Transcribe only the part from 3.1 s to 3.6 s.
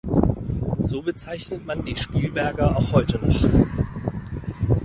noch.